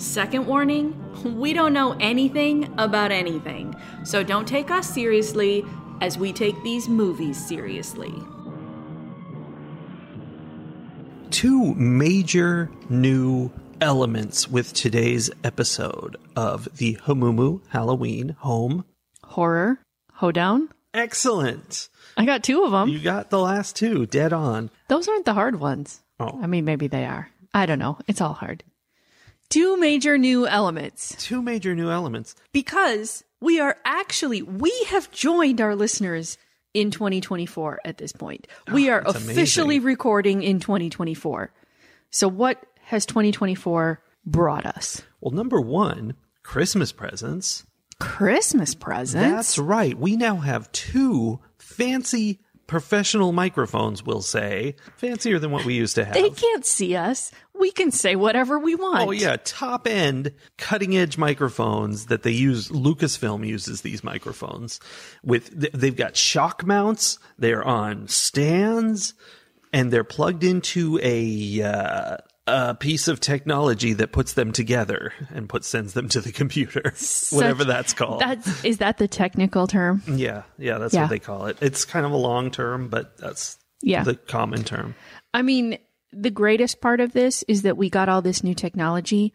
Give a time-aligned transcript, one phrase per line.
[0.00, 0.96] Second warning
[1.38, 5.62] we don't know anything about anything, so don't take us seriously
[6.00, 8.14] as we take these movies seriously.
[11.30, 18.86] Two major new elements with today's episode of the Hamumu Halloween Home.
[19.22, 19.80] Horror,
[20.14, 20.70] hoedown.
[20.94, 21.90] Excellent.
[22.16, 22.88] I got two of them.
[22.88, 24.70] You got the last two dead on.
[24.88, 26.00] Those aren't the hard ones.
[26.18, 26.40] Oh.
[26.42, 27.30] I mean, maybe they are.
[27.52, 27.98] I don't know.
[28.08, 28.64] It's all hard.
[29.50, 31.14] Two major new elements.
[31.18, 32.36] Two major new elements.
[32.52, 36.38] Because we are actually, we have joined our listeners
[36.72, 38.46] in 2024 at this point.
[38.68, 39.86] Ah, we are officially amazing.
[39.86, 41.52] recording in 2024.
[42.10, 45.02] So, what has 2024 brought us?
[45.20, 47.66] Well, number one, Christmas presents.
[47.98, 49.30] Christmas presents.
[49.30, 49.98] That's right.
[49.98, 52.38] We now have two fancy
[52.70, 54.76] professional microphones, we'll say.
[54.96, 56.14] Fancier than what we used to have.
[56.14, 57.32] they can't see us.
[57.52, 59.08] We can say whatever we want.
[59.08, 62.68] Oh yeah, top end, cutting edge microphones that they use.
[62.68, 64.78] Lucasfilm uses these microphones
[65.24, 65.50] with.
[65.72, 67.18] They've got shock mounts.
[67.38, 69.14] They're on stands,
[69.72, 75.48] and they're plugged into a uh, a piece of technology that puts them together and
[75.48, 76.92] puts sends them to the computer,
[77.30, 78.20] whatever that's called.
[78.20, 80.02] That's is that the technical term?
[80.06, 81.02] yeah, yeah, that's Yeah.
[81.02, 81.58] what they call it.
[81.60, 84.02] It's kind of a long term, but that's Yeah.
[84.04, 84.94] the common term.
[85.32, 85.78] I mean,
[86.12, 89.32] the greatest part of this is that we got all this new technology,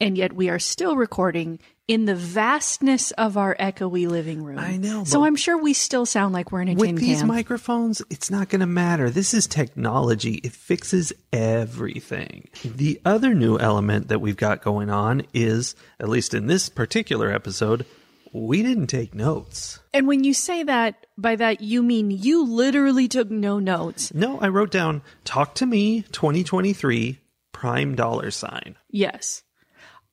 [0.00, 4.58] and yet we are still recording in the vastness of our echoey living room.
[4.58, 7.24] I know, So I'm sure we still sound like we're in a tin With these
[7.24, 9.08] microphones, it's not going to matter.
[9.08, 10.34] This is technology.
[10.44, 12.48] It fixes everything.
[12.62, 17.32] The other new element that we've got going on is, at least in this particular
[17.32, 17.86] episode,
[18.32, 19.80] we didn't take notes.
[19.94, 24.12] and when you say that, by that you mean you literally took no notes.
[24.12, 27.18] No, I wrote down talk to me 2023
[27.52, 28.76] prime dollar sign.
[28.90, 29.42] Yes.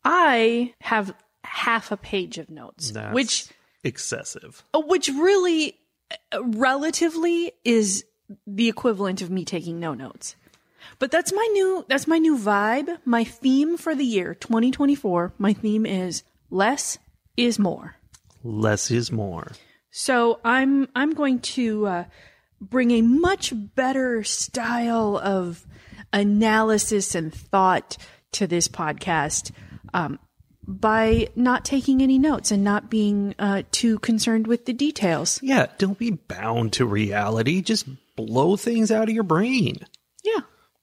[0.05, 1.13] I have
[1.45, 3.47] half a page of notes, That's which
[3.83, 4.63] excessive.
[4.73, 5.77] uh, which really
[6.33, 8.03] uh, relatively is
[8.47, 10.35] the equivalent of me taking no notes.
[10.99, 15.33] But that's my new that's my new vibe, my theme for the year 2024.
[15.37, 16.97] My theme is less
[17.37, 17.95] is more.
[18.43, 19.51] Less is more.
[19.91, 22.03] So I'm I'm going to uh,
[22.61, 25.65] bring a much better style of
[26.13, 27.97] analysis and thought
[28.33, 29.51] to this podcast
[29.93, 30.19] um,
[30.67, 35.39] by not taking any notes and not being uh, too concerned with the details.
[35.41, 37.61] Yeah, don't be bound to reality.
[37.61, 39.75] Just blow things out of your brain.
[40.23, 40.41] Yeah,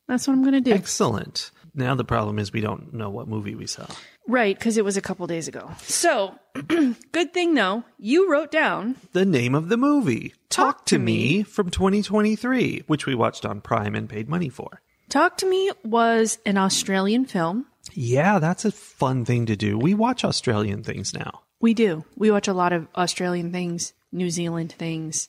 [0.09, 0.73] that's what I'm going to do.
[0.73, 1.51] Excellent.
[1.75, 3.87] Now the problem is we don't know what movie we saw.
[4.29, 5.71] Right, because it was a couple days ago.
[5.83, 6.35] So,
[7.13, 8.95] good thing though, you wrote down.
[9.13, 10.35] the name of the movie.
[10.49, 11.39] Talk, Talk to to me.
[11.39, 11.43] Me.
[11.43, 14.81] from 2023, which we watched on Prime and paid money for.
[15.13, 17.67] Talk to Me was an Australian film.
[17.93, 19.77] Yeah, that's a fun thing to do.
[19.77, 21.43] We watch Australian things now.
[21.61, 22.07] We do.
[22.17, 25.29] We watch a lot of Australian things, New Zealand things,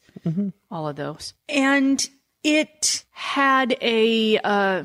[0.72, 1.34] all of those.
[1.50, 2.10] And
[2.46, 4.84] it had a, uh,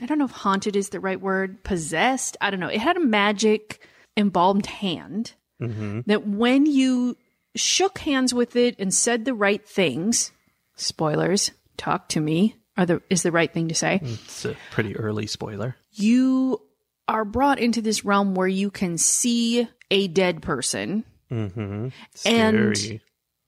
[0.00, 2.36] I don't know if haunted is the right word, possessed.
[2.40, 2.68] I don't know.
[2.68, 3.80] It had a magic
[4.16, 7.16] embalmed hand that when you
[7.56, 10.30] shook hands with it and said the right things,
[10.76, 14.96] spoilers, talk to me, are the, is the right thing to say It's a pretty
[14.96, 15.76] early spoiler.
[15.92, 16.62] you
[17.08, 21.04] are brought into this realm where you can see a dead person.
[21.30, 21.88] Mm-hmm.
[22.26, 23.00] And Scary.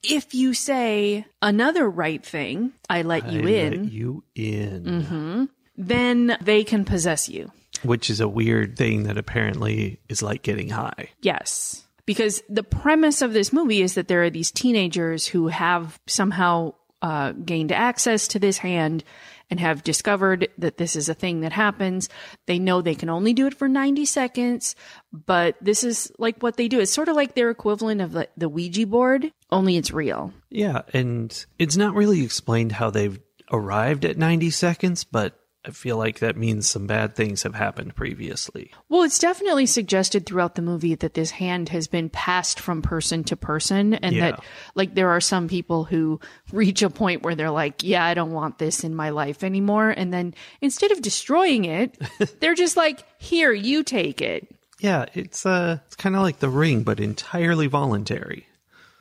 [0.03, 4.85] if you say another right thing, I let you I in, let you in.
[4.85, 5.45] Mm-hmm,
[5.77, 7.53] then they can possess you.
[7.83, 11.11] Which is a weird thing that apparently is like getting high.
[11.21, 11.85] Yes.
[12.07, 16.73] Because the premise of this movie is that there are these teenagers who have somehow
[17.03, 19.05] uh, gained access to this hand
[19.51, 22.09] and have discovered that this is a thing that happens.
[22.47, 24.77] They know they can only do it for 90 seconds,
[25.13, 26.79] but this is like what they do.
[26.79, 30.33] It's sort of like their equivalent of the, the Ouija board, only it's real.
[30.51, 33.19] Yeah, and it's not really explained how they've
[33.51, 37.95] arrived at 90 seconds, but I feel like that means some bad things have happened
[37.95, 38.71] previously.
[38.89, 43.25] Well, it's definitely suggested throughout the movie that this hand has been passed from person
[43.25, 44.31] to person and Yeah.
[44.31, 46.19] that like there are some people who
[46.51, 49.91] reach a point where they're like, "Yeah, I don't want this in my life anymore."
[49.91, 51.99] And then instead of destroying it,
[52.41, 54.49] they're just like, "Here, you take it."
[54.81, 58.47] Yeah, it's uh it's kind of like the ring but entirely voluntary.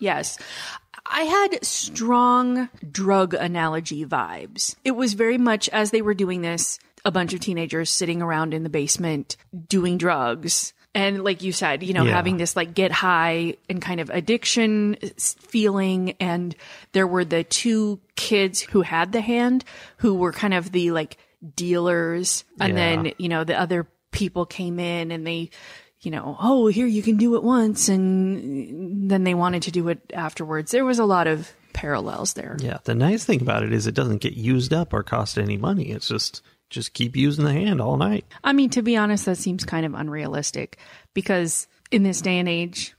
[0.02, 0.38] Yes.
[1.12, 4.76] I had strong drug analogy vibes.
[4.84, 8.54] It was very much as they were doing this, a bunch of teenagers sitting around
[8.54, 9.36] in the basement
[9.68, 10.74] doing drugs.
[10.96, 12.14] And like you said, you know, Yeah.
[12.14, 16.16] having this like get high and kind of addiction feeling.
[16.20, 16.56] And
[16.94, 19.64] there were the two kids who had the hand
[19.98, 21.18] who were kind of the like
[21.56, 22.44] dealers.
[22.60, 22.76] And Yeah.
[22.76, 25.52] then, you know, the other people came in and they,
[26.02, 27.90] you know, oh, here you can do it once.
[27.90, 30.72] And then they wanted to do it afterwards.
[30.72, 32.58] There was a lot of parallels there.
[32.60, 35.58] Yeah, the nice thing about it is it doesn't get used up or cost any
[35.58, 35.92] money.
[35.92, 38.26] It's just just keep using the hand all night.
[38.44, 40.78] I mean, to be honest, that seems kind of unrealistic
[41.14, 42.96] because in this day and age,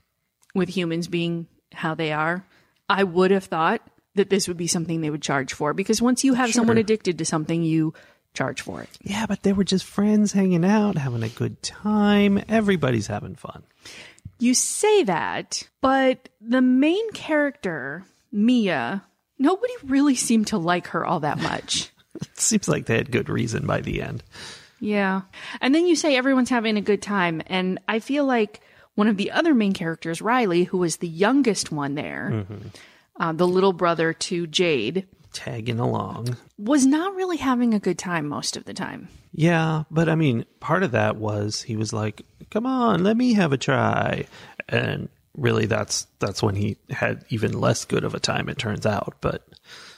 [0.53, 2.45] with humans being how they are,
[2.89, 3.81] I would have thought
[4.15, 7.17] that this would be something they would charge for because once you have someone addicted
[7.19, 7.93] to something, you
[8.33, 8.89] charge for it.
[9.01, 12.43] Yeah, but they were just friends hanging out, having a good time.
[12.47, 13.63] Everybody's having fun.
[14.39, 19.03] You say that, but the main character, Mia,
[19.37, 21.89] nobody really seemed to like her all that much.
[22.13, 24.21] It seems like they had good reason by the end.
[24.79, 25.21] Yeah.
[25.59, 27.41] And then you say everyone's having a good time.
[27.47, 28.61] And I feel like
[28.95, 32.45] one of the other main characters, Riley, who was the youngest one there,
[33.19, 36.35] uh, the little brother to Jade, Tagging along.
[36.57, 39.07] was not really having a good time most of the time.
[39.33, 43.33] Yeah, but I mean, part of that was he was like, "Come on, let me
[43.33, 44.25] have a try,"
[44.67, 45.07] and
[45.37, 48.49] really, that's that's when he had even less good of a time.
[48.49, 49.47] It turns out, but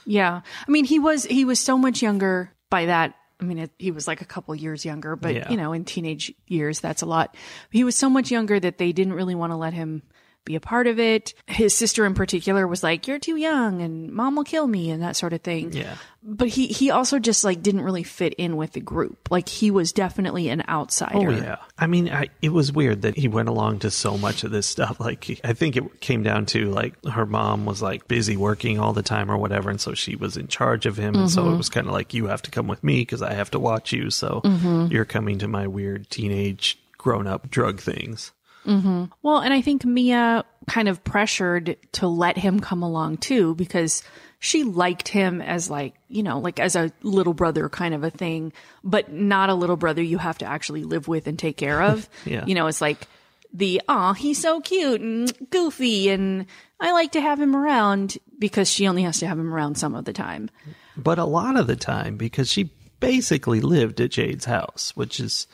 [0.06, 0.42] Yeah.
[0.66, 3.14] I mean, he was he was so much younger by that.
[3.40, 5.50] I mean, it, he was like a couple years younger, but Yeah.
[5.50, 7.36] you know, in teenage years, that's a lot.
[7.72, 10.02] He was so much younger that they didn't really want to let him
[10.44, 11.34] be a part of it.
[11.46, 15.02] His sister in particular was like, "You're too young and mom will kill me" and
[15.02, 15.72] that sort of thing.
[15.72, 19.30] yeah, But he he also just like didn't really fit in with the group.
[19.30, 21.28] Like he was definitely an outsider.
[21.28, 21.56] oh yeah.
[21.78, 24.66] I mean, I, it was weird that he went along to so much of this
[24.66, 25.00] stuff.
[25.04, 28.92] Like, I think it came down to like her mom was like busy working all
[28.92, 31.48] the time or whatever, and so she was in charge of him, and so it
[31.48, 31.58] mm-hmm.
[31.58, 33.92] was kind of like you have to come with me because I have to watch
[33.92, 34.10] you.
[34.10, 34.86] So mm-hmm.
[34.90, 38.32] you're coming to my weird teenage grown up drug things.
[38.66, 39.04] Mm-hmm.
[39.22, 44.02] Well, and I think Mia kind of pressured to let him come along too because
[44.38, 48.10] she liked him as like, you know, like as a little brother kind of a
[48.10, 48.52] thing,
[48.82, 52.08] but not a little brother you have to actually live with and take care of.
[52.24, 52.44] Yeah.
[52.46, 53.06] You know, it's like
[53.52, 56.46] the, oh, he's so cute and goofy and
[56.80, 59.94] I like to have him around because she only has to have him around some
[59.94, 60.50] of the time.
[60.96, 62.70] but a lot of the time because she
[63.00, 65.46] basically lived at Jade's house, which is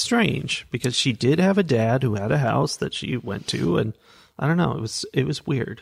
[0.00, 3.78] strange because she did have a dad who had a house that she went to
[3.78, 3.94] and
[4.38, 5.80] I don't know, it was it was weird.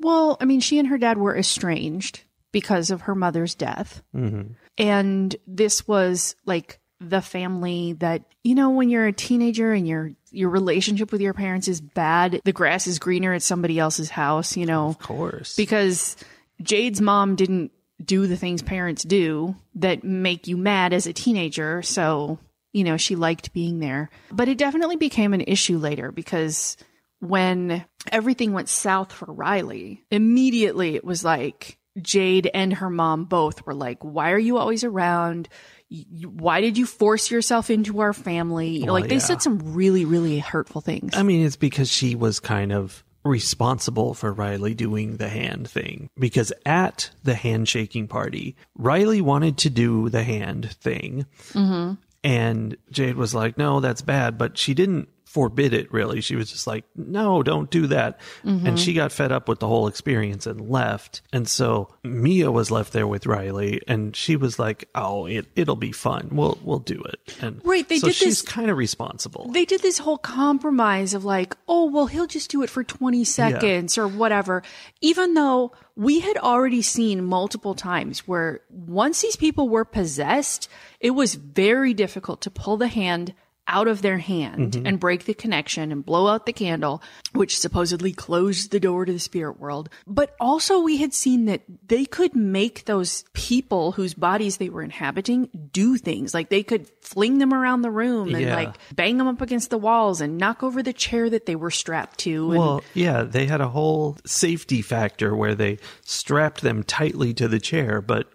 [0.00, 2.22] Well, I mean, she and her dad were estranged
[2.52, 4.02] because of her mother's death.
[4.14, 4.52] Mm-hmm.
[4.78, 10.10] And this was like the family that, you know, when you're a teenager and your
[10.30, 14.56] your relationship with your parents is bad, the grass is greener at somebody else's house,
[14.56, 15.54] you know, Of course.
[15.54, 16.16] because
[16.60, 17.70] Jade's mom didn't
[18.04, 21.82] do the things parents do that make you mad as a teenager.
[21.82, 22.40] So,
[22.74, 24.10] you know, she liked being there.
[24.30, 26.76] But it definitely became an issue later because
[27.20, 33.64] when everything went south for Riley, immediately it was like Jade and her mom both
[33.64, 35.48] were like, Why are you always around?
[35.88, 38.80] Why did you force yourself into our family?
[38.80, 39.20] Know, like they yeah.
[39.20, 41.14] said some really, really hurtful things.
[41.14, 46.10] I mean, it's because she was kind of responsible for Riley doing the hand thing.
[46.18, 51.26] Because at the handshaking party, Riley wanted to do the hand thing.
[51.52, 51.94] Mm-hmm.
[52.24, 54.38] And Jade was like, no, that's bad.
[54.38, 56.20] But she didn't forbid it really.
[56.20, 58.20] She was just like, no, don't do that.
[58.44, 58.76] And mm-hmm.
[58.76, 61.22] she got fed up with the whole experience and left.
[61.32, 65.74] And so Mia was left there with Riley and she was like, oh, it, it'll
[65.74, 66.28] be fun.
[66.30, 67.36] We'll, we'll do it.
[67.40, 69.50] And Right, they so did she's kind of responsible.
[69.50, 73.24] they did this whole compromise of like, oh, well, he'll just do it for 20
[73.24, 74.62] seconds or whatever.
[75.00, 80.68] Even though we had already seen multiple times where once these people were possessed,
[81.00, 83.34] it was very difficult to pull the hand
[83.66, 84.86] out of their hand mm-hmm.
[84.86, 87.02] and break the connection and blow out the candle,
[87.32, 89.88] which supposedly closed the door to the spirit world.
[90.06, 94.82] But also we had seen that they could make those people whose bodies they were
[94.82, 96.34] inhabiting do things.
[96.34, 98.54] Like they could fling them around the room and Yeah.
[98.54, 101.70] like bang them up against the walls and knock over the chair that they were
[101.70, 102.50] strapped to.
[102.50, 107.48] And Well, yeah, they had a whole safety factor where they strapped them tightly to
[107.48, 108.28] the chair, but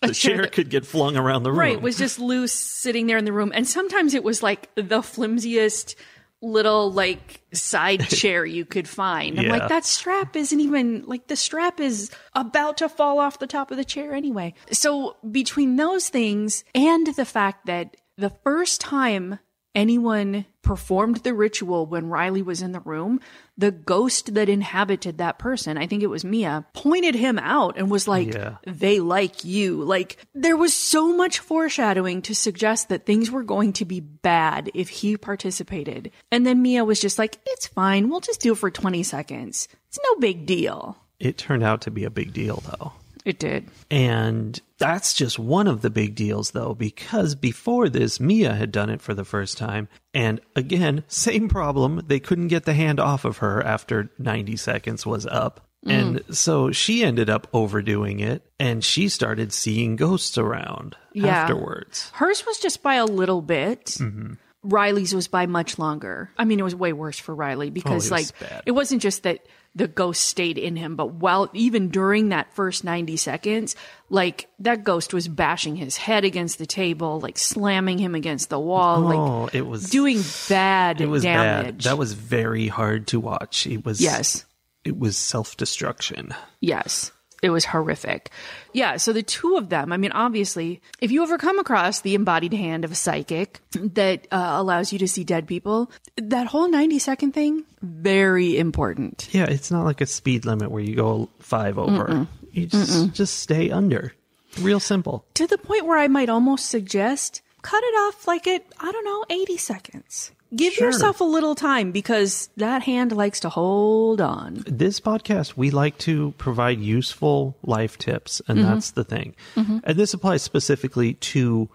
[0.00, 1.58] the chair chair could get flung around the room.
[1.58, 3.52] Right, it was just loose sitting there in the room.
[3.54, 5.96] And sometimes it was like the flimsiest
[6.42, 9.38] little like side chair you could find.
[9.38, 13.46] I'm like, that strap isn't even like the strap is about to fall off the
[13.46, 14.54] top of the chair anyway.
[14.70, 19.38] So between those things and the fact that the first time
[19.76, 23.20] anyone performed the ritual when Riley was in the room,
[23.56, 27.88] the ghost that inhabited that person, I think it was Mia, pointed him out and
[27.88, 28.56] was like, Yeah.
[28.66, 29.84] they like you.
[29.84, 34.70] Like, there was so much foreshadowing to suggest that things were going to be bad
[34.74, 36.10] if he participated.
[36.32, 38.08] And then Mia was just like, it's fine.
[38.08, 39.68] We'll just do it for 20 seconds.
[39.88, 40.96] It's no big deal.
[41.20, 42.92] It turned out to be a big deal, though.
[43.26, 43.68] It did.
[43.90, 48.88] And that's just one of the big deals, though, because before this, Mia had done
[48.88, 49.88] it for the first time.
[50.14, 52.02] And again, same problem.
[52.06, 55.66] They couldn't get the hand off of her after 90 seconds was up.
[55.84, 56.34] And mm.
[56.36, 61.26] so she ended up overdoing it and she started seeing ghosts around Yeah.
[61.26, 62.10] afterwards.
[62.14, 63.86] Hers was just by a little bit.
[63.86, 64.34] Mm-hmm.
[64.62, 66.30] Riley's was by much longer.
[66.38, 68.62] I mean, it was way worse for Riley because, oh, it like, bad.
[68.66, 72.82] it wasn't just that the ghost stayed in him, but while even during that first
[72.82, 73.76] 90 seconds,
[74.08, 78.58] like, that ghost was bashing his head against the table, like, slamming him against the
[78.58, 81.66] wall, like, oh, it was doing bad it was damage.
[81.66, 81.80] bad.
[81.82, 83.66] That was very hard to watch.
[83.66, 84.46] It was Yes.
[84.82, 86.34] It was self-destruction.
[86.60, 87.12] Yes.
[87.42, 88.30] It was horrific.
[88.72, 92.14] Yeah, so the two of them, I mean, obviously, if you ever come across the
[92.14, 96.68] embalmed hand of a psychic that uh, allows you to see dead people, that whole
[96.68, 99.28] 90 second thing, very important.
[99.32, 102.26] Yeah, it's not like a speed limit where you go 5 over.
[102.52, 104.14] You just just stay under.
[104.60, 105.26] Real simple.
[105.34, 109.04] To the point where I might almost suggest cut it off like at, I don't
[109.04, 110.32] know, 80 seconds.
[110.54, 110.86] Give Sure.
[110.86, 114.62] yourself a little time because that hand likes to hold on.
[114.66, 118.68] this podcast we like to provide useful life tips and mm-hmm.
[118.68, 119.78] that's the thing mm-hmm.
[119.82, 121.68] and this applies specifically to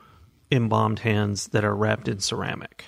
[0.51, 2.86] embalmed hands that are wrapped in ceramic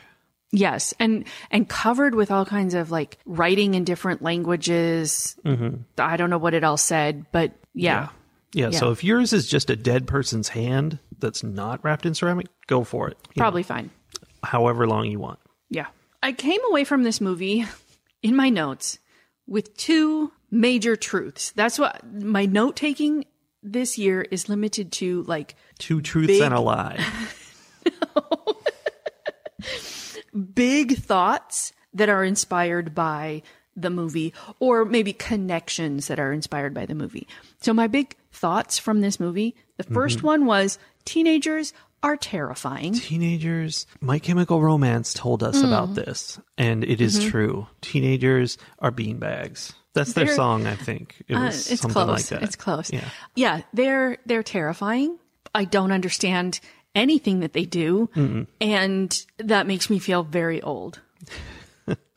[0.55, 5.35] Yes, and and covered with all kinds of like writing in different languages.
[5.43, 5.77] Mm-hmm.
[5.97, 8.09] I don't know what it all said, but yeah.
[8.53, 8.91] yeah, so Yeah.
[8.91, 13.07] if yours is just a dead person's hand that's not wrapped in ceramic go for
[13.09, 13.89] it You know, probably fine.
[14.43, 15.39] however long you want
[15.73, 15.87] Yeah.
[16.21, 17.65] I came away from this movie
[18.21, 18.99] in my notes
[19.47, 21.51] with two major truths.
[21.51, 23.25] That's what my note taking
[23.63, 27.03] this year is limited to like two truths Big- and a lie
[30.53, 33.41] big thoughts that are inspired by
[33.75, 37.27] the movie or maybe connections that are inspired by the movie.
[37.61, 42.93] So my big thoughts from this movie, the 1st one was teenagers are terrifying.
[42.93, 45.67] teenagers my chemical romance told us Mm.
[45.67, 50.27] about this and it is true teenagers are beanbags that's their Mm-hmm.
[50.27, 52.07] They're- song i think it Uh, it's something close.
[52.09, 52.91] like that It's close.
[52.91, 55.17] yeah Yeah, they're they're terrifying.
[55.55, 56.59] I don't understand
[56.93, 58.09] anything that they do,
[58.59, 60.99] and that makes me feel very old.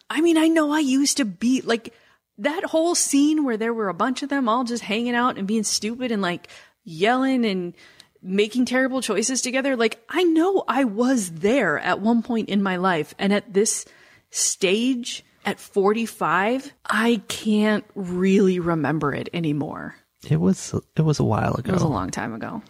[0.08, 1.94] I mean, I know I used to be like
[2.38, 5.46] that whole scene where there were a bunch of them all just hanging out and
[5.46, 6.48] being stupid and like
[6.84, 7.74] yelling and
[8.22, 9.76] making terrible choices together.
[9.76, 13.84] Like I know I was there at one point in my life, and at this
[14.30, 19.96] stage at 45, I can't really remember it anymore.
[20.28, 21.70] It was it was a while ago.
[21.70, 22.62] It was a long time ago.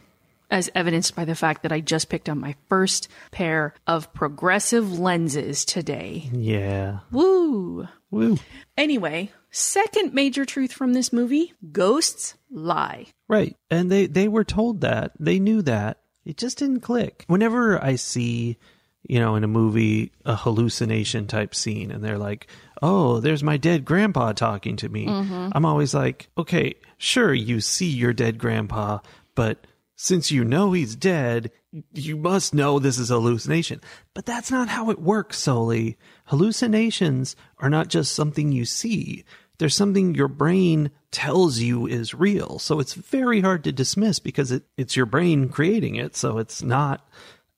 [0.51, 4.99] As evidenced by the fact that I just picked up my first pair of progressive
[4.99, 6.29] lenses today.
[6.33, 7.01] yeah.
[7.11, 7.89] Woo!
[8.11, 8.39] Woo.
[8.77, 13.07] Anyway, second major truth from this movie ghosts lie.
[13.29, 13.57] Right.
[13.71, 15.13] And they they were told that.
[15.19, 15.99] They knew that.
[16.25, 17.25] It just didn't click.
[17.27, 18.59] Whenever I see,
[19.03, 22.47] you know, in a movie a hallucination type scene and they're like,
[22.81, 25.49] "Oh, there's my dead grandpa talking to me." Mm-hmm.
[25.53, 29.01] I'm always like, "Okay, sure you see your dead grandpa,
[29.35, 31.51] but since you know he's dead,
[31.93, 33.81] you must know this is a hallucination."
[34.15, 35.97] But that's not how it works solely.
[36.27, 39.25] Hallucinations are not just something you see.
[39.59, 42.59] There's something your brain tells you is real.
[42.59, 46.15] So it's very hard to dismiss because it, it's your brain creating it.
[46.15, 47.09] So it's not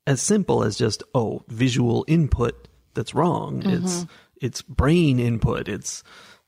[0.07, 3.62] as simple as just, oh, visual input that's wrong.
[3.62, 3.85] Mm-hmm.
[3.85, 4.07] It's
[4.40, 5.68] it's brain input.
[5.68, 6.02] It's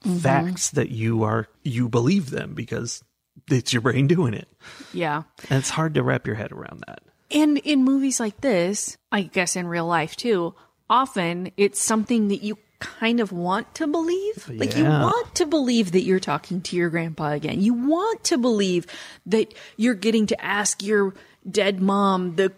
[0.04, 0.18] mm-hmm.
[0.18, 3.02] facts that you are you believe them because
[3.48, 4.48] it's your brain doing it.
[4.92, 5.22] Yeah.
[5.48, 7.02] And it's hard to wrap your head around that.
[7.30, 10.54] And in movies like this, I guess in real life too,
[10.88, 14.48] often it's something that you kind of want to believe.
[14.48, 17.60] Like you want to believe that you're talking to your grandpa again.
[17.60, 18.86] You want to believe
[19.26, 21.14] that you're getting to ask your
[21.48, 22.52] dead mom the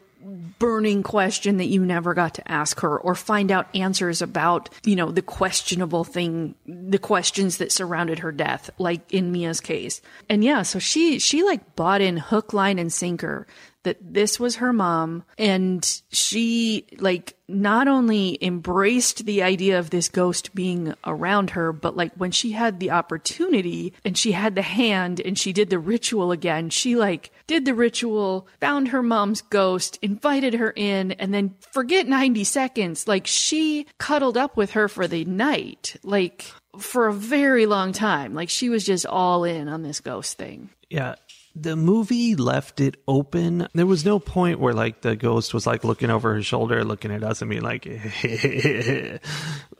[0.59, 4.97] burning question that you never got to ask her or find out answers about, you
[4.97, 10.00] know, the questionable thing, the questions that surrounded her death, like in Mia's case.
[10.29, 13.47] And yeah, so she, she like bought in hook, line and sinker
[13.85, 20.09] that this was her mom and she like not only embraced the idea of this
[20.09, 24.62] ghost being around her but like when she had the opportunity and she had the
[24.62, 29.43] hand and she did the ritual again she like did the ritual found her mom's
[29.43, 34.89] ghost invited her in and then forget 90 seconds like she cuddled up with her
[34.89, 39.69] for the night like for a very long time like she was just all in
[39.69, 41.17] on this ghost thing Yeah.
[41.55, 43.69] The movie left it open.
[43.75, 47.13] There was no point where like the ghost was like looking over her shoulder, looking
[47.13, 47.85] at us and being like,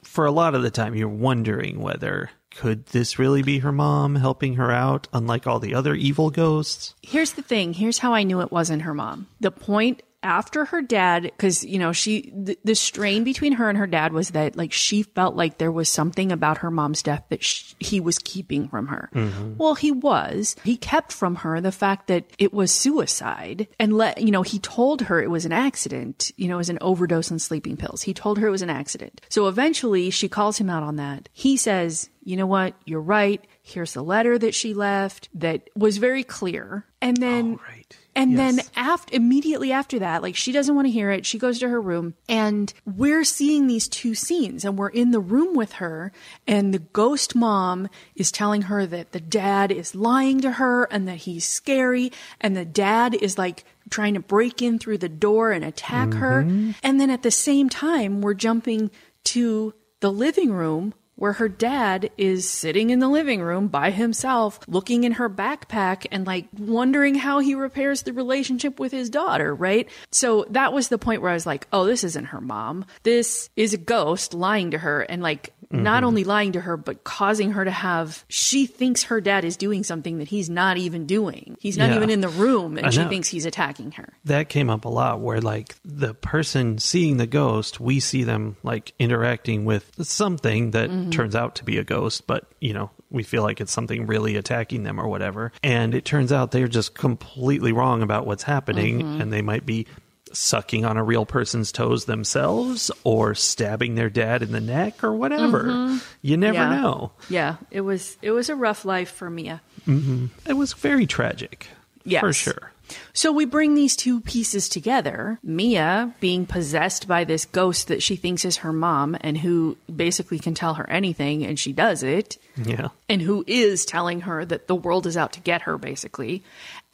[0.03, 4.15] for a lot of the time, you're wondering whether could this really be her mom
[4.15, 6.93] helping her out, unlike all the other evil ghosts?
[7.01, 7.73] Here's the thing.
[7.73, 9.27] Here's how I knew it wasn't her mom.
[9.39, 13.77] The point after her dad, because, you know, she, the, the strain between her and
[13.77, 17.23] her dad was that, like, she felt like there was something about her mom's death
[17.29, 19.09] that sh- he was keeping from her.
[19.13, 19.57] Mm-hmm.
[19.57, 20.55] Well, he was.
[20.63, 24.59] He kept from her the fact that it was suicide and let, you know, he
[24.59, 28.01] told her it was an accident, you know, it was an overdose on sleeping pills.
[28.01, 29.21] He told her it was an accident.
[29.29, 31.29] So eventually she calls him out on that.
[31.33, 32.73] He says, you know what?
[32.85, 33.45] You're right.
[33.61, 36.85] Here's the letter that she left that was very clear.
[37.01, 37.97] And then Right.
[38.15, 38.55] And Yes.
[38.55, 41.25] then after immediately after that, like she doesn't want to hear it.
[41.25, 45.19] She goes to her room and we're seeing these two scenes and we're in the
[45.19, 46.11] room with her
[46.47, 51.07] and the ghost mom is telling her that the dad is lying to her and
[51.07, 55.51] that he's scary and the dad is like trying to break in through the door
[55.51, 56.43] and attack her.
[56.43, 56.71] Mm-hmm.
[56.83, 58.91] And then at the same time, we're jumping
[59.25, 60.93] to the living room
[61.23, 66.05] where her dad is sitting in the living room by himself, looking in her backpack
[66.11, 69.87] and like wondering how he repairs the relationship with his daughter, right?
[70.11, 72.83] So that was the point where I was like, oh, this isn't her mom.
[73.03, 76.05] This is a ghost lying to her and like not mm-hmm.
[76.05, 79.83] only lying to her, but causing her to have, she thinks her dad is doing
[79.83, 81.57] something that he's not even doing.
[81.59, 81.97] He's not Yeah.
[81.97, 83.09] even in the room and I she know.
[83.09, 84.13] thinks he's attacking her.
[84.25, 88.55] that came up a lot where like the person seeing the ghost we see them
[88.63, 91.09] like interacting with something that mm-hmm.
[91.09, 94.35] turns out to be a ghost but you know we feel like it's something really
[94.35, 98.99] attacking them or whatever and it turns out they're just completely wrong about what's happening
[98.99, 99.21] mm-hmm.
[99.21, 99.85] and they might be
[100.33, 105.13] sucking on a real person's toes themselves or stabbing their dad in the neck or
[105.13, 106.81] whatever you never Yeah.
[106.81, 109.61] know Yeah, it was, it was a rough life for Mia.
[109.87, 110.27] Mm-hmm.
[110.49, 111.67] it was very tragic
[112.05, 112.19] Yes.
[112.21, 112.71] for sure
[113.13, 115.39] So we bring these two pieces together.
[115.41, 120.37] Mia being possessed by this ghost that she thinks is her mom and who basically
[120.37, 122.37] can tell her anything and she does it.
[122.57, 126.43] yeah And who is telling her that the world is out to get her, basically.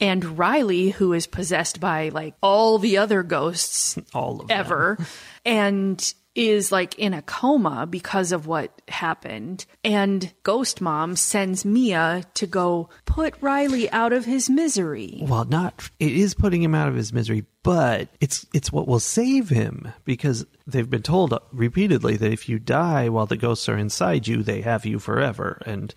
[0.00, 4.58] And Riley, who is possessed by like all the other ghosts all of them.
[4.58, 4.98] ever
[5.44, 9.66] and is like in a coma because of what happened.
[9.84, 15.18] And Ghost Mom sends Mia to go put Riley out of his misery.
[15.28, 19.00] well not it is putting him out of his misery but it's it's what will
[19.00, 23.76] save him because they've been told repeatedly that if you die while the ghosts are
[23.76, 25.94] inside you they have you forever and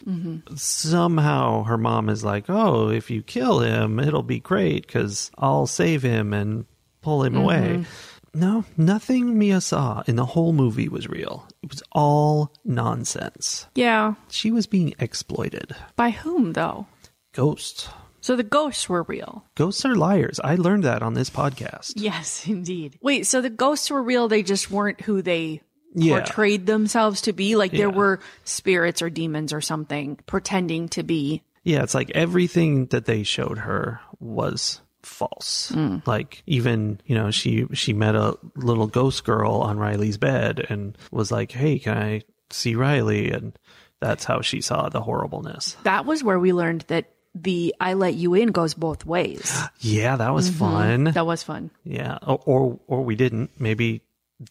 [0.56, 5.68] somehow her mom is like oh if you kill him it'll be great cuz I'll
[5.68, 6.66] save him and
[7.02, 8.13] pull him away mm-hmm.
[8.34, 14.16] No nothing Mia saw in the whole movie was real it was all nonsense Yeah.
[14.30, 16.88] she was being exploited By whom, though?
[17.34, 17.90] ghosts
[18.22, 19.44] So the ghosts were real.
[19.56, 20.40] Ghosts are liars.
[20.42, 21.94] I learned that on this podcast.
[21.98, 22.98] Yes, indeed.
[23.02, 25.60] Wait, so the ghosts were real, they just weren't who they
[25.94, 26.20] Yeah.
[26.22, 27.58] portrayed themselves to be?
[27.58, 27.96] Like there Yeah.
[27.98, 31.44] were spirits or demons or something pretending to be.
[31.66, 35.70] Yeah, it's like everything that they showed her was false.
[35.70, 35.98] Hmm.
[36.06, 40.98] Like even, you know, she she met a little ghost girl on Riley's bed and
[41.12, 43.58] was like, "Hey, can I see Riley?" and
[44.00, 45.78] that's how she saw the horribleness.
[45.84, 49.58] That was where we learned that the I let you in goes both ways.
[49.80, 50.60] Yeah, that was mm-hmm.
[50.60, 51.04] fun.
[51.06, 51.70] That was fun.
[51.84, 53.52] Yeah, or, or or we didn't.
[53.60, 54.02] Maybe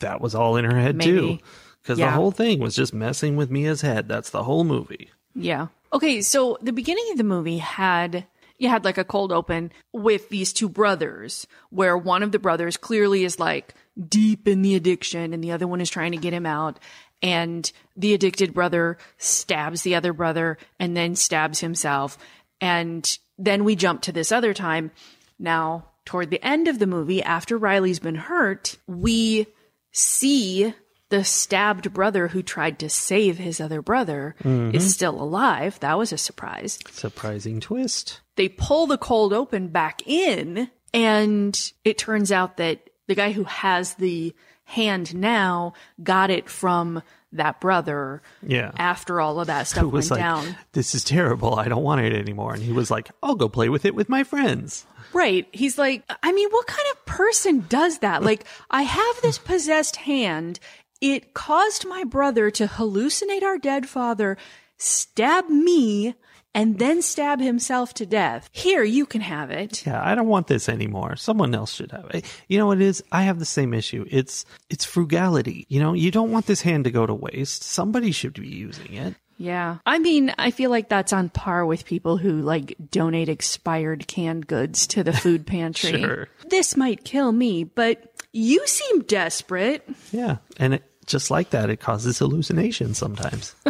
[0.00, 1.38] that was all in her head too.
[1.84, 2.06] Cuz Yeah.
[2.06, 4.08] the whole thing was just messing with Mia's head.
[4.08, 5.10] That's the whole movie.
[5.34, 5.68] Yeah.
[5.92, 8.26] Okay, so the beginning of the movie had
[8.62, 12.76] you had like a cold open with these two brothers where one of the brothers
[12.76, 13.74] clearly is like
[14.08, 16.78] deep in the addiction and the other one is trying to get him out.
[17.20, 22.16] And the addicted brother stabs the other brother and then stabs himself.
[22.60, 24.92] And then we jump to this other time.
[25.40, 29.46] Now toward the end of the movie after Riley's been hurt we
[29.92, 30.72] see
[31.12, 34.78] the stabbed brother who tried to save his other brother is mm-hmm.
[34.78, 35.78] still alive.
[35.80, 36.78] That was a surprise.
[36.90, 38.22] Surprising twist.
[38.36, 43.44] They pull the cold open back in, and it turns out that the guy who
[43.44, 48.72] has the hand now got it from that brother Yeah.
[48.78, 50.56] after all of that stuff was went like, down.
[50.72, 51.56] this is terrible.
[51.56, 52.54] I don't want it anymore.
[52.54, 54.86] And he was like, I'll go play with it with my friends.
[55.12, 55.46] Right.
[55.52, 58.22] He's like, I mean, what kind of person does that?
[58.22, 60.58] Like, I have this possessed hand.
[61.02, 64.36] It caused my brother to hallucinate our dead father,
[64.78, 66.14] stab me,
[66.54, 68.48] and then stab himself to death.
[68.52, 69.84] Here, you can have it.
[69.84, 71.16] Yeah, I don't want this anymore.
[71.16, 72.24] Someone else should have it.
[72.46, 73.02] You know what it is?
[73.10, 74.04] I have the same issue.
[74.08, 75.66] It's it's frugality.
[75.68, 77.64] You know, you don't want this hand to go to waste.
[77.64, 79.16] Somebody should be using it.
[79.38, 79.78] Yeah.
[79.84, 84.46] I mean, I feel like that's on par with people who like donate expired canned
[84.46, 86.00] goods to the food pantry.
[86.00, 86.28] Sure.
[86.48, 89.88] This might kill me, but you seem desperate.
[90.12, 93.54] Yeah, and it, just like that, it causes hallucinations sometimes.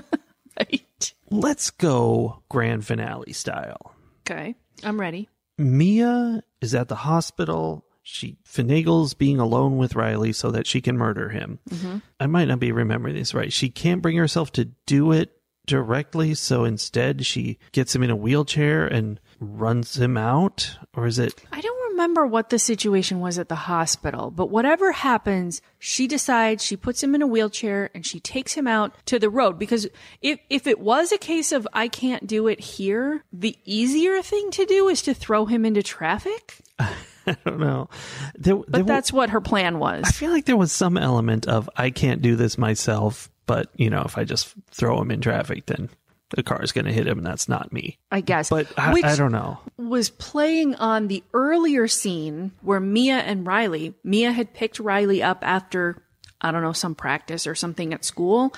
[0.59, 1.14] Right.
[1.31, 3.95] Let's go grand finale style.
[4.21, 4.55] Okay.
[4.85, 5.29] I'm ready.
[5.59, 7.87] Mia is at the hospital.
[8.03, 11.59] She finagles being alone with Riley so that she can murder him.
[11.71, 11.99] Mm-hmm.
[12.21, 13.53] I might not be remembering this right.
[13.53, 15.31] She can't bring herself to do it
[15.66, 20.78] directly, so instead she gets him in a wheelchair and runs him out.
[20.94, 21.42] Or is it?
[21.52, 26.64] I don't remember what the situation was at the hospital, but whatever happens, she decides
[26.64, 29.87] she puts him in a wheelchair and she takes him out to the road because
[30.20, 34.50] if if it was a case of I can't do it here, the easier thing
[34.52, 36.59] to do is to throw him into traffic.
[36.78, 37.88] I don't know.
[38.35, 40.05] There, there But wa- that's what her plan was.
[40.07, 43.90] I feel like there was some element of I can't do this myself, but you
[43.90, 45.88] know, if I just throw him in traffic, then
[46.37, 47.99] the car is going to hit him, and that's not me.
[48.11, 48.51] I guess.
[48.51, 49.59] But I, Which I don't know.
[49.77, 55.38] was playing on the earlier scene where Mia and Riley, Mia had picked Riley up
[55.42, 56.03] after,
[56.40, 58.55] I don't know, some practice or something at school,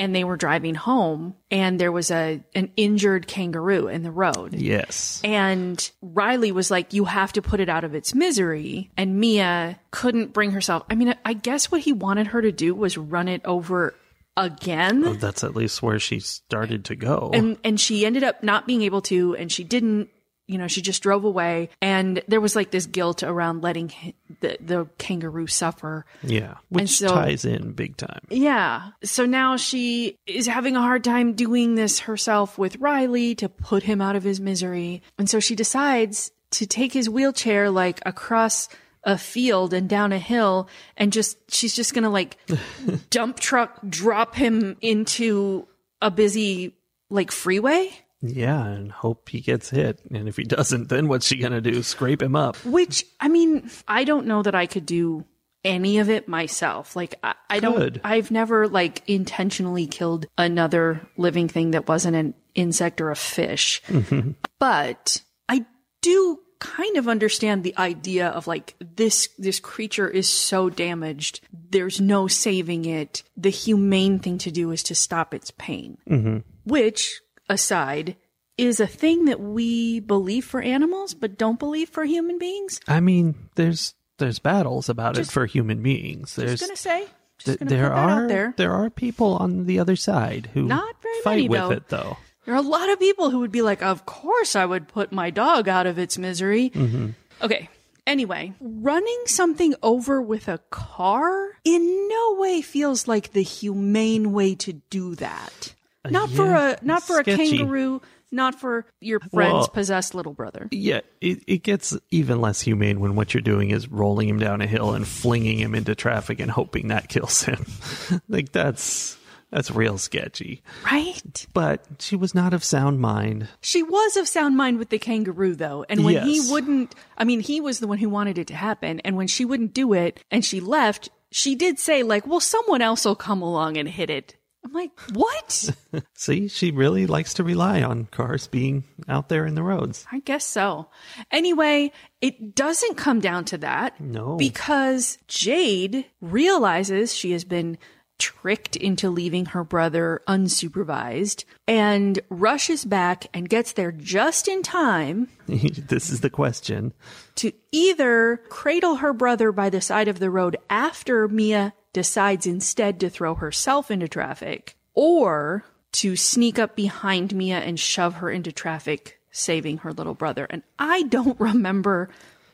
[0.00, 4.54] and they were driving home, and there was a an injured kangaroo in the road.
[4.54, 5.20] Yes.
[5.24, 8.90] And Riley was like, You have to put it out of its misery.
[8.96, 10.84] And Mia couldn't bring herself.
[10.88, 13.94] I mean, I guess what he wanted her to do was run it over
[14.44, 15.18] again.
[15.18, 17.30] That's at least where she started to go.
[17.34, 20.08] and and she ended up not being able to and she didn't
[20.46, 23.92] you know she just drove away and there was like this guilt around letting
[24.40, 28.20] the the kangaroo suffer yeah, which so- ties in big time.
[28.30, 33.48] yeah so now she is having a hard time doing this herself with Riley to
[33.50, 38.00] put him out of his misery and so she decides to take his wheelchair like
[38.06, 38.70] across
[39.04, 42.36] a field and down a hill and just she's just gonna like
[43.10, 45.66] dump truck drop him into
[46.02, 46.74] a busy
[47.10, 50.00] like freeway Yeah, and hope he gets hit.
[50.10, 51.82] And if he doesn't, then what's she gonna do?
[51.82, 52.56] Scrape him up?
[52.64, 55.24] Which I mean, I don't know that I could do
[55.64, 56.94] any of it myself.
[56.96, 58.00] Like I, I don't Good.
[58.04, 63.82] I've never like intentionally killed another living thing that wasn't an insect or a fish.
[64.58, 65.64] But I
[66.02, 71.40] do kind of understand the idea of like this this creature is so damaged
[71.70, 76.38] there's no saving it the humane thing to do is to stop its pain mm-hmm.
[76.64, 78.16] which aside
[78.56, 83.00] is a thing that we believe for animals but don't believe for human beings I
[83.00, 86.34] mean, there's there's battles about it for human beings.
[86.34, 87.06] There's gonna say
[87.38, 89.96] just th- gonna there put that are out there there are people on the other
[89.96, 91.70] side who Not very fight many, with though.
[91.70, 92.16] it though.
[92.48, 95.12] There are a lot of people who would be like, of course I would put
[95.12, 96.70] my dog out of its misery.
[96.70, 97.08] Mm-hmm.
[97.42, 97.68] Okay.
[98.06, 104.54] Anyway, running something over with a car in no way feels like the humane way
[104.54, 105.74] to do that.
[106.06, 108.00] Uh, not for a not for a kangaroo,
[108.32, 110.68] not for your friend's Well- possessed little brother.
[110.70, 114.62] Yeah, it, it gets even less humane when what you're doing is rolling him down
[114.62, 117.66] a hill and flinging him into traffic and hoping that kills him.
[118.30, 119.18] like that's
[119.50, 120.62] that's real sketchy.
[120.84, 121.46] Right?
[121.54, 123.48] But she was not of sound mind.
[123.60, 125.84] She was of sound mind with the kangaroo, though.
[125.88, 126.26] And when Yes.
[126.26, 129.00] he wouldn't, I mean, he was the one who wanted it to happen.
[129.00, 132.82] And when she wouldn't do it and she left, she did say, like, well, someone
[132.82, 134.34] else will come along and hit it.
[134.64, 135.70] I'm like, what?
[136.14, 140.04] See, she really likes to rely on cars being out there in the roads.
[140.12, 140.88] I guess so.
[141.30, 143.98] Anyway, it doesn't come down to that.
[144.00, 144.36] No.
[144.36, 147.78] Because Jade realizes she has been
[148.18, 155.28] tricked into leaving her brother unsupervised and rushes back and gets there just in time
[155.46, 156.92] this is the question.
[157.36, 163.00] to either cradle her brother by the side of the road after Mia decides instead
[163.00, 168.52] to throw herself into traffic, or to sneak up behind Mia and shove her into
[168.52, 170.46] traffic, saving her little brother.
[170.50, 172.10] And I don't remember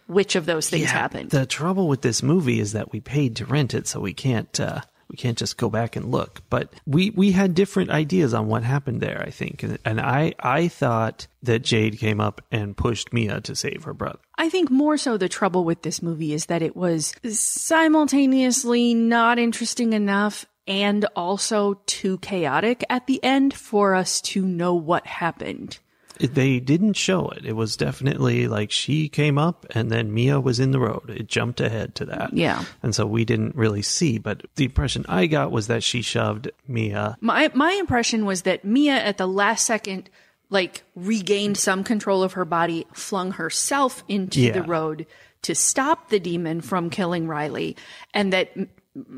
[0.07, 1.31] which of those things happened.
[1.31, 4.61] The trouble with this movie is that we paid to rent it, so we can't
[4.61, 6.43] uh, we can't just go back and look.
[6.51, 9.23] But we we had different ideas on what happened there.
[9.27, 13.55] I think, and, and I I thought that Jade came up and pushed Mia to
[13.55, 14.19] save her brother.
[14.37, 19.38] I think more so the trouble with this movie is that it was simultaneously not
[19.38, 25.79] interesting enough and also too chaotic at the end for us to know what happened.
[26.18, 27.44] They didn't show it.
[27.44, 31.11] It was definitely like she came up and then Mia was in the road.
[31.11, 32.33] It jumped ahead to that.
[32.33, 32.64] Yeah.
[32.83, 36.50] And so we didn't really see, but the impression I got was that she shoved
[36.68, 37.16] Mia.
[37.20, 40.09] My my impression was that Mia at the last second
[40.50, 44.53] like regained some control of her body, flung herself into Yeah.
[44.53, 45.07] the road
[45.42, 47.77] to stop the demon from killing Riley,
[48.12, 48.50] and that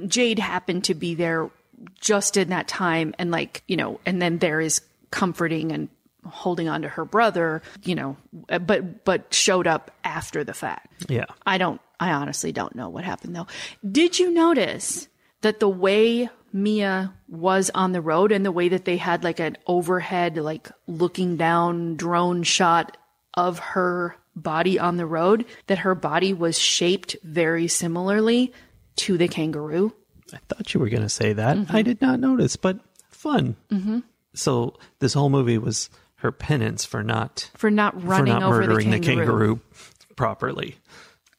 [0.06, 1.50] Jade happened to be there
[2.00, 4.80] just in that time and like, you know, and then there is
[5.11, 5.88] comforting and
[6.26, 8.16] holding on to her brother, you know,
[8.60, 11.04] but but showed up after the fact.
[11.08, 11.26] Yeah.
[11.46, 13.46] I don't, I honestly don't know what happened though.
[13.90, 15.08] Did you notice
[15.42, 19.40] that the way Mia was on the road and the way that they had like
[19.40, 22.96] an overhead, like looking down drone shot
[23.34, 28.52] of her body on the road, that her body was shaped very similarly
[28.96, 29.92] to the kangaroo?
[30.32, 31.56] I thought you were going to say that.
[31.56, 31.76] Mm-hmm.
[31.76, 33.56] I did not notice, but fun.
[33.70, 34.00] Mm-hmm.
[34.34, 35.88] So this whole movie was
[36.26, 39.00] her penance for not For not for running not over the murdering kangaroo.
[39.00, 39.60] the kangaroo
[40.16, 40.76] properly.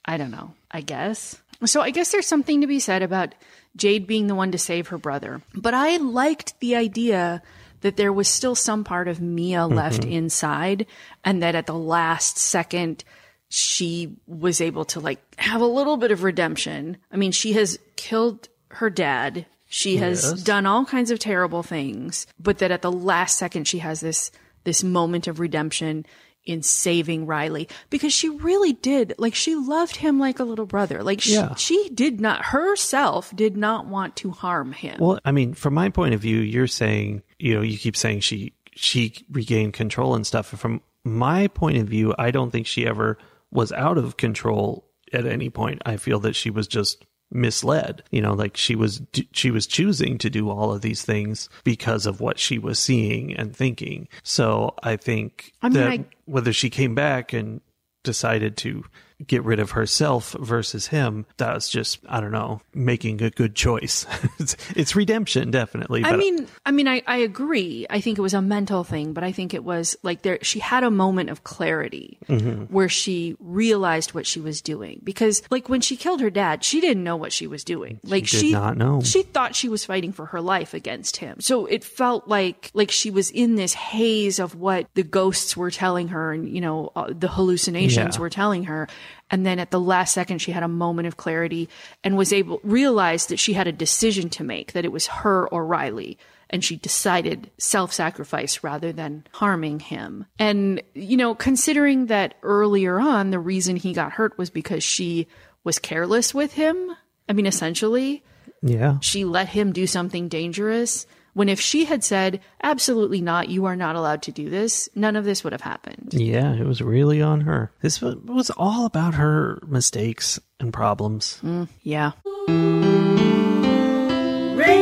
[0.05, 0.53] I don't know.
[0.71, 1.37] I guess.
[1.65, 3.35] So I guess there's something to be said about
[3.75, 5.41] Jade being the one to save her brother.
[5.53, 7.41] But I liked the idea
[7.81, 9.75] that there was still some part of Mia mm-hmm.
[9.75, 10.85] left inside
[11.23, 13.03] and that at the last second
[13.49, 16.97] she was able to like have a little bit of redemption.
[17.11, 19.45] I mean, she has killed her dad.
[19.69, 20.43] She has Yes.
[20.43, 24.31] done all kinds of terrible things, but that at the last second she has this
[24.67, 26.05] this moment of redemption
[26.43, 31.01] in saving Riley because she really did like she loved him like a little brother.
[31.03, 31.55] Like she, Yeah.
[31.55, 34.97] she did not herself did not want to harm him.
[34.99, 38.19] Well, I mean, from my point of view, you're saying, you know, you keep saying
[38.19, 40.47] she she regained control and stuff.
[40.47, 43.17] From my point of view, I don't think she ever
[43.51, 45.81] was out of control at any point.
[45.85, 48.03] I feel that she was just misled.
[48.11, 52.05] You know, like she was she was choosing to do all of these things because
[52.05, 54.07] of what she was seeing and thinking.
[54.23, 57.61] So I think I mean, that I- whether she came back and
[58.03, 58.83] decided to
[59.25, 63.55] get rid of herself versus him that was just i don't know making a good
[63.55, 64.05] choice
[64.39, 67.85] it's, it's redemption definitely I mean, I mean, I, I agree.
[67.89, 70.59] I think it was a mental thing, but I think it was like there, she
[70.59, 72.65] had a moment of clarity Mm-hmm.
[72.73, 74.99] where she realized what she was doing.
[75.03, 77.99] Because like when she killed her dad, she didn't know what she was doing.
[78.03, 79.01] Like did she, not know.
[79.01, 81.39] she thought she was fighting for her life against him.
[81.39, 85.71] So it felt like, like she was in this haze of what the ghosts were
[85.71, 88.21] telling her and, you know, uh, the hallucinations Yeah.
[88.21, 88.87] were telling her.
[89.29, 91.69] And then at the last second, she had a moment of clarity
[92.03, 95.47] and was able, realized that she had a decision to make, that it was her
[95.49, 96.17] or Riley.
[96.49, 100.25] And she decided self sacrifice rather than harming him.
[100.39, 105.27] And, you know, considering that earlier on, the reason he got hurt was because she
[105.65, 106.95] was careless with him.
[107.27, 108.23] I mean, essentially,
[108.61, 111.05] yeah she let him do something dangerous.
[111.37, 115.15] When if she had said, absolutely not, you are not allowed to do this, none
[115.15, 116.15] of this would have happened.
[116.15, 121.67] yeah it was really on her this was all about her mistakes and problems mm,
[121.83, 122.13] Yeah.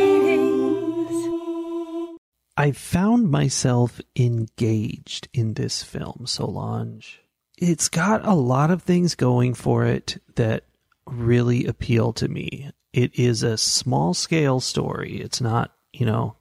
[0.06, 1.28] Ratings.
[2.56, 7.22] i found myself engaged in this film solange
[7.58, 10.64] it's got a lot of things going for it that
[11.06, 16.36] really appeal to me it is a small scale story it's not you know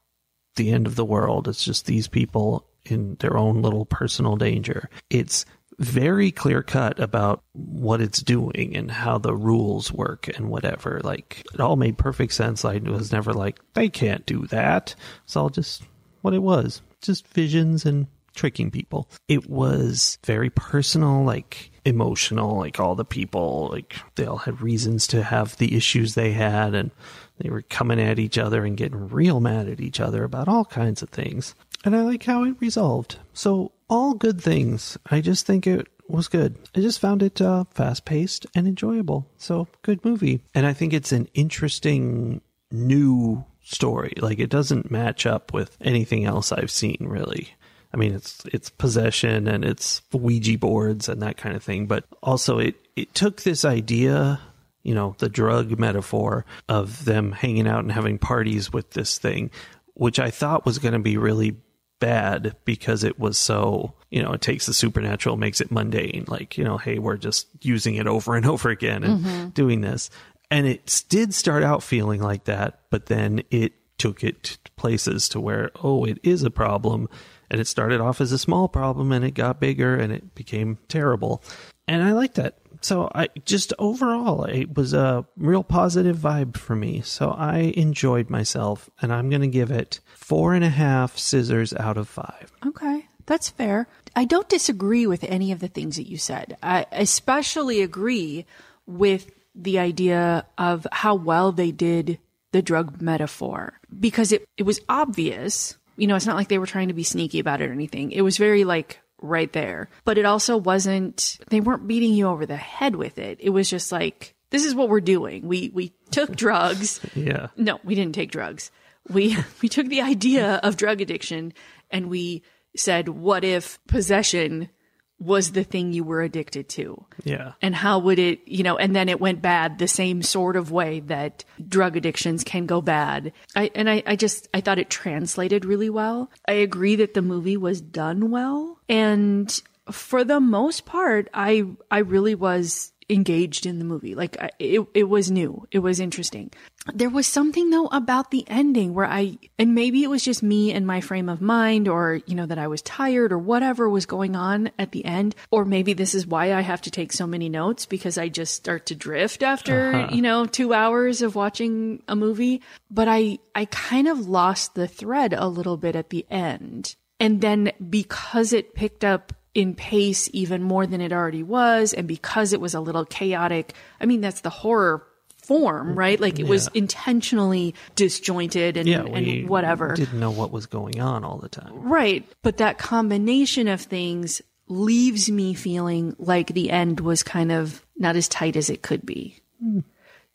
[0.56, 1.48] the end of the world.
[1.48, 4.88] It's just these people in their own little personal danger.
[5.10, 5.46] It's
[5.78, 11.00] very clear cut about what it's doing and how the rules work and whatever.
[11.02, 12.64] Like it all made perfect sense.
[12.64, 14.94] I was never like, they can't do that.
[15.24, 15.82] It's all just
[16.22, 16.82] what it was.
[17.02, 19.08] Just visions and tricking people.
[19.28, 25.06] It was very personal, like emotional, like all the people, like they all had reasons
[25.08, 26.90] to have the issues they had and
[27.38, 30.64] they were coming at each other and getting real mad at each other about all
[30.64, 31.54] kinds of things.
[31.84, 33.18] And I like how it resolved.
[33.32, 34.96] So, all good things.
[35.06, 36.56] I just think it was good.
[36.74, 39.28] I just found it uh, fast paced and enjoyable.
[39.36, 40.42] So, good movie.
[40.54, 44.14] And I think it's an interesting new story.
[44.16, 47.50] Like, it doesn't match up with anything else I've seen, really.
[47.94, 52.04] I mean, it's it's possession and it's Ouija boards and that kind of thing, but
[52.24, 54.40] also it it took this idea,
[54.82, 59.52] you know, the drug metaphor of them hanging out and having parties with this thing,
[59.94, 61.56] which I thought was going to be really
[62.00, 66.58] bad because it was so, you know, it takes the supernatural, makes it mundane, like,
[66.58, 69.48] you know, hey, we're just using it over and over again and mm-hmm.
[69.50, 70.10] doing this.
[70.50, 75.40] And it did start out feeling like that, but then it took it places to
[75.40, 77.08] where, oh, it is a problem.
[77.50, 80.78] And it started off as a small problem and it got bigger and it became
[80.88, 81.42] terrible.
[81.86, 82.58] And I like that.
[82.80, 87.00] So I just overall, it was a real positive vibe for me.
[87.02, 91.72] So I enjoyed myself, and I'm going to give it four and a half scissors
[91.72, 92.52] out of five.
[92.66, 93.86] Okay, that's fair.
[94.16, 96.56] I don't disagree with any of the things that you said.
[96.62, 98.44] I especially agree
[98.86, 102.18] with the idea of how well they did
[102.54, 105.76] the drug metaphor because it, it was obvious.
[105.96, 108.12] You know, it's not like they were trying to be sneaky about it or anything.
[108.12, 109.88] It was very like right there.
[110.04, 113.38] But it also wasn't, they weren't beating you over the head with it.
[113.40, 115.48] It was just like, this is what we're doing.
[115.48, 117.00] We, we took drugs.
[117.16, 117.48] Yeah.
[117.56, 118.70] No, we didn't take drugs.
[119.08, 121.54] We, we took the idea of drug addiction
[121.90, 122.44] and we
[122.76, 124.70] said, what if possession
[125.18, 127.06] was the thing you were addicted to?
[127.22, 127.52] Yeah.
[127.62, 130.70] And how would it, you know, and then it went bad the same sort of
[130.70, 133.32] way that drug addictions can go bad.
[133.54, 136.30] I, and I, I just, I thought it translated really well.
[136.46, 138.80] I agree that the movie was done well.
[138.88, 144.14] And for the most part, I, I really was engaged in the movie.
[144.14, 145.66] Like it, it was new.
[145.70, 146.50] It was interesting.
[146.92, 150.72] There was something though about the ending where I, and maybe it was just me
[150.72, 154.04] and my frame of mind or, you know, that I was tired or whatever was
[154.04, 155.34] going on at the end.
[155.50, 158.54] Or maybe this is why I have to take so many notes because I just
[158.54, 160.14] start to drift after, uh-huh.
[160.14, 162.60] you know, two hours of watching a movie.
[162.90, 166.96] But I, I kind of lost the thread a little bit at the end.
[167.18, 172.08] And then because it picked up in pace even more than it already was, and
[172.08, 175.06] because it was a little chaotic, I mean, that's the horror
[175.44, 175.98] form, mm-hmm.
[175.98, 176.20] right?
[176.20, 179.04] Like it was intentionally disjointed and, Yeah.
[179.04, 179.94] And whatever.
[179.94, 181.72] Didn't know what was going on all the time.
[181.82, 182.26] Right.
[182.42, 188.16] But that combination of things leaves me feeling like the end was kind of not
[188.16, 189.38] as tight as it could be.
[189.60, 189.80] Hmm.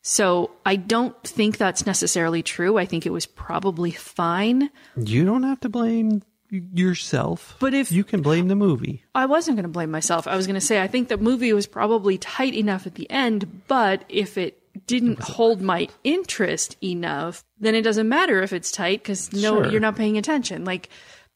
[0.02, 2.78] So I don't think that's necessarily true.
[2.78, 4.70] I think it was probably fine.
[4.96, 7.56] You don't have to blame yourself.
[7.60, 9.04] But if- you can blame the movie.
[9.14, 10.26] I wasn't going to blame myself.
[10.26, 13.10] I was going to say I think the movie was probably tight enough at the
[13.10, 18.70] end, but if it didn't hold my interest enough, then it doesn't matter if it's
[18.70, 19.70] tight because no, Sure.
[19.70, 20.64] you're not paying attention.
[20.64, 20.88] Like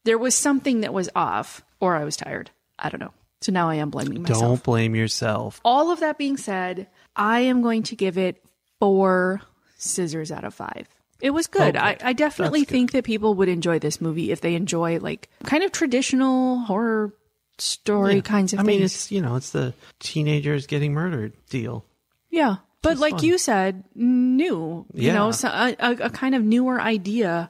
[0.05, 2.49] there was something that was off, or I was tired.
[2.79, 3.11] I don't know.
[3.41, 4.39] So now I am blaming myself.
[4.41, 5.59] Don't blame yourself.
[5.65, 8.41] All of that being said, I am going to give it
[8.79, 9.41] four
[9.77, 10.87] scissors out of five.
[11.21, 11.75] It was good.
[11.77, 15.63] I, I definitely think that people would enjoy this movie if they enjoy like kind
[15.63, 17.13] of traditional horror
[17.57, 18.67] story kinds of I things.
[18.77, 21.85] mean, it's you know, it's the teenagers getting murdered deal.
[22.29, 22.57] yeah.
[22.81, 25.15] But like you said, new, you Yeah.
[25.15, 27.49] know, so a, a, a kind of newer idea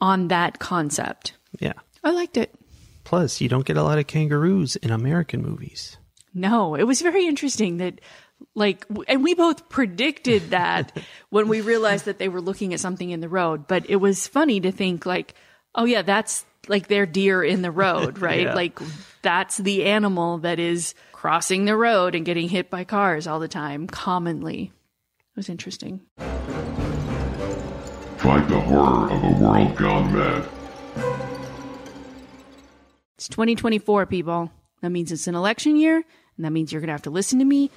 [0.00, 1.34] on that concept.
[1.60, 1.74] Yeah.
[2.02, 2.52] I liked it.
[3.04, 5.98] Plus, you don't get a lot of kangaroos in American movies.
[6.34, 8.00] No, it was very interesting that,
[8.54, 10.96] like, and we both predicted that
[11.30, 13.66] when we realized that they were looking at something in the road.
[13.66, 15.34] But it was funny to think, like,
[15.74, 18.42] oh, yeah, that's like their deer in the road, right?
[18.42, 18.54] Yeah.
[18.54, 18.78] Like,
[19.22, 23.48] that's the animal that is crossing the road and getting hit by cars all the
[23.48, 24.72] time, commonly.
[25.18, 26.00] It was interesting.
[28.18, 30.48] Fight the horror of a world gone mad.
[33.16, 34.50] It's 2024, people.
[34.82, 35.96] That means it's an election year,
[36.36, 37.70] and that means you're going to have to listen to me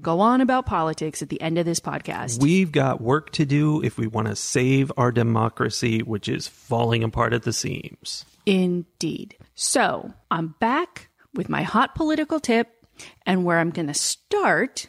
[0.00, 2.42] go on about politics at the end of this podcast.
[2.42, 7.02] We've got work to do if we want to save our democracy, which is falling
[7.02, 8.24] apart at the seams.
[8.46, 9.36] Indeed.
[9.54, 12.68] So I'm back with my hot political tip,
[13.26, 14.88] and where I'm going to start,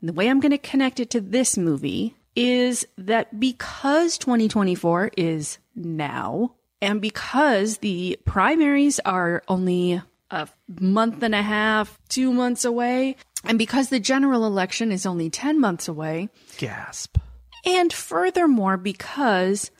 [0.00, 5.12] and the way I'm going to connect it to this movie is that because 2024
[5.16, 10.48] is now, and because the primaries are only a
[10.80, 13.16] month and a half, two months away,
[13.48, 16.28] and because the general election is only 10 months away,
[16.58, 17.18] Gasp.
[17.64, 19.70] and furthermore, because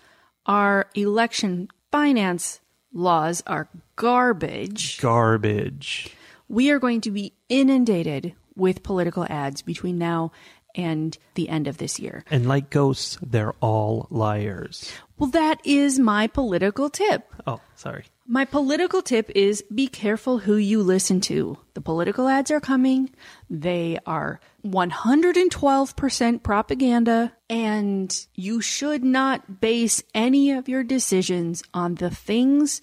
[0.47, 2.61] our election finance
[2.93, 6.11] laws are garbage, Garbage.
[6.49, 10.33] we are going to be inundated with political ads between now
[10.75, 12.25] and the end of this year.
[12.31, 14.93] And like ghosts, they're all liars.
[15.19, 17.25] Well, that is my political tip.
[17.47, 18.05] Oh, sorry.
[18.29, 21.59] My political tip is be careful who you listen to.
[21.75, 23.11] The political ads are coming.
[23.49, 32.11] They are 112% propaganda, and you should not base any of your decisions on the
[32.11, 32.81] things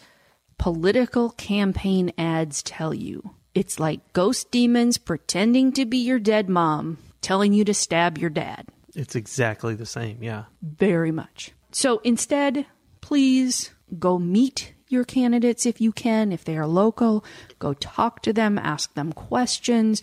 [0.57, 3.35] political campaign ads tell you.
[3.53, 8.29] It's like ghost demons pretending to be your dead mom, telling you to stab your
[8.29, 10.23] dad It's exactly the same.
[10.23, 10.45] Yeah.
[10.61, 11.51] very much.
[11.71, 12.65] So instead,
[13.01, 17.23] please go meet your candidates if you can, if they are local.
[17.59, 20.01] Go talk to them, ask them questions,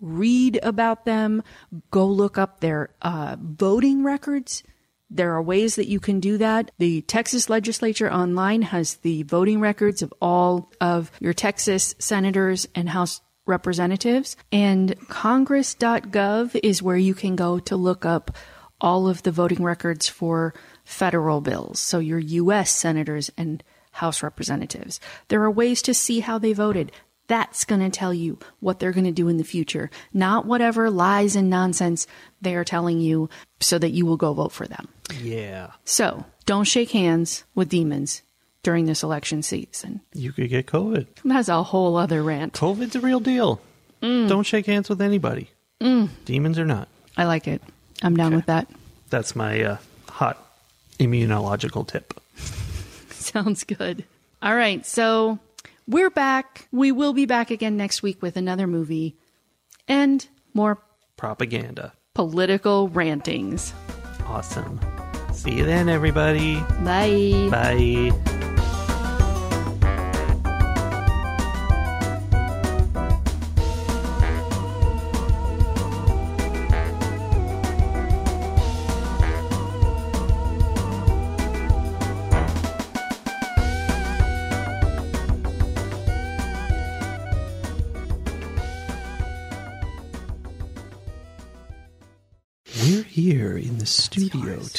[0.00, 1.42] read about them,
[1.90, 4.62] go look up their uh, voting records.
[5.10, 6.70] There are ways that you can do that.
[6.78, 12.88] The Texas legislature online has the voting records of all of your Texas senators and
[12.88, 14.36] House Representatives.
[14.52, 18.36] And Congress.gov is where you can go to look up
[18.80, 20.54] all of the voting records for
[20.84, 21.80] federal bills.
[21.80, 22.70] So your U.S.
[22.70, 23.62] senators and
[23.92, 25.00] House representatives.
[25.28, 26.92] There are ways to see how they voted.
[27.26, 30.90] That's going to tell you what they're going to do in the future, not whatever
[30.90, 32.06] lies and nonsense
[32.42, 33.28] they are telling you
[33.60, 34.88] so that you will go vote for them.
[35.20, 35.70] Yeah.
[35.84, 38.22] So don't shake hands with demons
[38.64, 40.00] during this election season.
[40.12, 41.06] You could get COVID.
[41.24, 42.54] That's a whole other rant.
[42.54, 43.60] COVID's a real deal.
[44.00, 45.50] Don't shake hands with anybody.
[46.24, 46.88] Demons or not.
[47.16, 47.62] I like it.
[48.02, 48.66] I'm down with that.
[49.10, 49.76] That's my uh,
[50.08, 50.44] hot
[50.98, 52.20] immunological tip.
[53.32, 54.04] Sounds good.
[54.42, 55.38] All right, so
[55.86, 56.68] we're back.
[56.72, 59.16] We will be back again next week with another movie
[59.88, 60.78] and more
[61.16, 61.92] Propaganda.
[62.14, 63.72] political rantings.
[64.26, 64.80] Awesome.
[65.32, 66.56] See you then, everybody.
[66.84, 67.48] Bye.
[67.50, 68.29] Bye.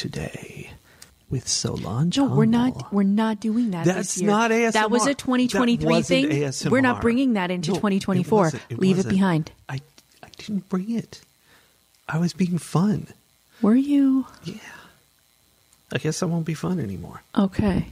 [0.02, 0.70] Today
[1.30, 2.18] with Solange.
[2.18, 2.92] No, we're not.
[2.92, 3.84] We're not doing that.
[3.86, 4.30] That's this year.
[4.30, 4.72] not ASMR.
[4.72, 6.42] That was a 2023 That wasn't thing.
[6.42, 6.70] ASMR.
[6.70, 8.38] We're not bringing that into No, it 2024.
[8.38, 8.62] wasn't.
[8.68, 9.14] It Leave it wasn't.
[9.14, 9.52] behind.
[9.68, 9.80] I,
[10.22, 11.20] I didn't bring it.
[12.08, 13.06] I was being fun.
[13.62, 14.56] Were you Yeah.
[15.94, 17.22] I guess I won't be fun anymore.
[17.36, 17.86] okay?